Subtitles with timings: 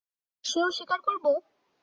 [0.45, 1.25] সেও স্বীকার করব?